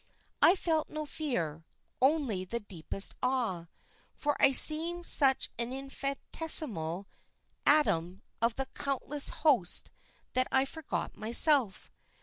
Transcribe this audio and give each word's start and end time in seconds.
I 0.41 0.55
felt 0.55 0.89
no 0.89 1.05
fear, 1.05 1.63
only 2.01 2.43
the 2.43 2.59
deepest 2.59 3.13
awe, 3.21 3.67
for 4.15 4.35
I 4.41 4.51
seemed 4.51 5.05
such 5.05 5.51
an 5.59 5.71
infinitesimal 5.71 7.05
atom 7.67 8.23
of 8.41 8.55
the 8.55 8.65
countless 8.73 9.29
host 9.45 9.91
that 10.33 10.47
I 10.51 10.65
forgot 10.65 11.15
myself. 11.15 11.91